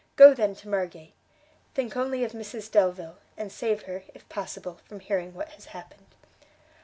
Go, 0.15 0.33
then, 0.33 0.55
to 0.55 0.67
Margate; 0.67 1.13
think 1.75 1.95
only 1.95 2.23
of 2.23 2.31
Mrs 2.31 2.71
Delvile, 2.71 3.19
and 3.37 3.51
save 3.51 3.83
her, 3.83 4.01
if 4.15 4.27
possible, 4.29 4.79
from 4.85 4.99
hearing 4.99 5.35
what 5.35 5.49
has 5.49 5.65
happened." 5.77 6.15